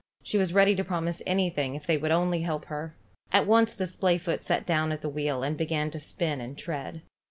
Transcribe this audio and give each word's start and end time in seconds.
She 0.23 0.39
was 0.39 0.51
ready 0.51 0.73
to 0.77 0.83
promise 0.83 1.21
anything 1.27 1.75
if 1.75 1.85
they 1.85 1.95
would 1.95 2.09
only 2.09 2.41
help 2.41 2.65
her. 2.65 2.95
At 3.31 3.45
once 3.45 3.71
the 3.73 3.83
splayfoot 3.85 4.41
sat 4.41 4.65
down 4.65 4.91
at 4.91 5.01
the 5.03 5.09
wheel, 5.09 5.43
and 5.43 5.55
began 5.55 5.91
to 5.91 5.99
spin 5.99 6.41
and 6.41 6.57
tread. 6.57 7.03